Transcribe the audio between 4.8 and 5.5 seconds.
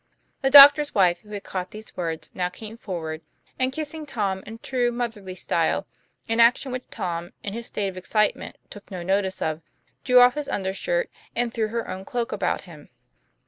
motherly